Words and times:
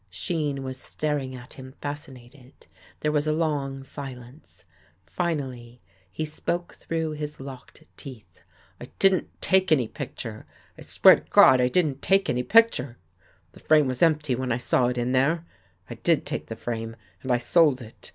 Shean 0.09 0.63
was 0.63 0.79
staring 0.81 1.35
at 1.35 1.53
him 1.53 1.75
fascinated. 1.79 2.65
There 3.01 3.11
was 3.11 3.27
a 3.27 3.31
long 3.33 3.83
silence. 3.83 4.65
Finally, 5.05 5.79
he 6.09 6.25
spoke 6.25 6.73
through 6.73 7.11
his 7.11 7.39
locked 7.39 7.83
teeth." 7.97 8.39
I 8.81 8.85
didn't 8.97 9.27
take 9.43 9.71
any 9.71 9.87
picture. 9.87 10.47
I 10.75 10.81
swear 10.81 11.17
to 11.17 11.29
God 11.29 11.61
I 11.61 11.67
didn't 11.67 12.01
take 12.01 12.31
any 12.31 12.41
picture. 12.41 12.97
The 13.51 13.59
frame 13.59 13.85
was 13.87 14.01
empty 14.01 14.33
when 14.33 14.51
I 14.51 14.57
saw 14.57 14.87
it 14.87 14.95
there. 15.11 15.45
I 15.87 15.93
did 15.93 16.25
take 16.25 16.47
the 16.47 16.55
frame 16.55 16.95
and 17.21 17.31
I 17.31 17.37
sold 17.37 17.79
it. 17.79 18.09